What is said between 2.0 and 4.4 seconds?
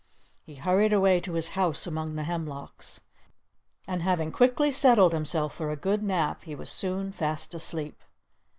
the hemlocks. And having